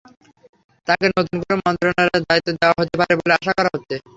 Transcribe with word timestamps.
তাঁকে 0.87 1.07
নতুন 1.09 1.37
কোনো 1.41 1.55
মন্ত্রণালয়ের 1.65 2.23
দায়িত্ব 2.27 2.49
দেওয়া 2.53 2.75
হতে 2.79 2.95
পারে 2.99 3.13
বলে 3.19 3.33
আশা 3.39 3.53
করা 3.57 3.69
হচ্ছে। 3.73 3.95